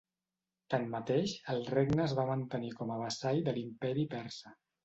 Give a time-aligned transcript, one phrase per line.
[0.73, 4.61] Tanmateix, el regne es va mantenir com a vassall de l'Imperi persa.